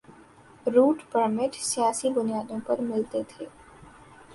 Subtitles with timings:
[0.65, 3.45] Route permit سیاسی بنیادوں پہ ملتے تھے۔